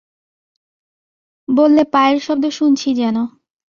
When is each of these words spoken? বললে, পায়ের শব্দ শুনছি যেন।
বললে, 1.47 1.83
পায়ের 1.93 2.19
শব্দ 2.19 2.43
শুনছি 2.49 2.89
যেন। 2.93 3.17